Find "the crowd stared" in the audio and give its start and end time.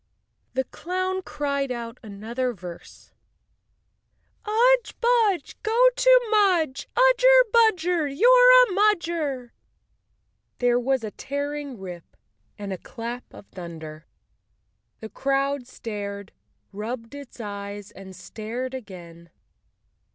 15.01-16.31